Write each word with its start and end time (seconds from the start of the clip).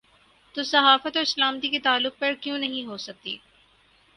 تو 0.55 0.63
صحافت 0.63 1.17
اور 1.17 1.25
سلامتی 1.25 1.69
کے 1.69 1.79
تعلق 1.79 2.17
پر 2.19 2.33
کیوں 2.41 2.57
نہیں 2.57 2.85
ہو 2.85 2.97
سکتی؟ 2.97 3.37